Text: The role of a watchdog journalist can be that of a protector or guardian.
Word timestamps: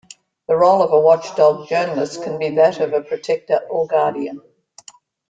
The 0.47 0.55
role 0.55 0.81
of 0.81 0.91
a 0.93 0.99
watchdog 0.99 1.67
journalist 1.67 2.23
can 2.23 2.39
be 2.39 2.49
that 2.55 2.79
of 2.79 2.91
a 2.91 3.01
protector 3.01 3.59
or 3.69 3.85
guardian. 3.85 4.41